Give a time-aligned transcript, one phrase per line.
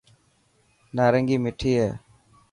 [0.95, 1.89] نارنگي مٺي هي.